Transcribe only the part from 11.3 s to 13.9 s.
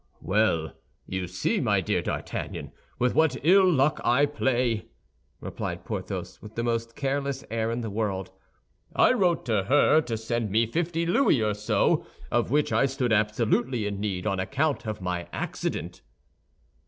or so, of which I stood absolutely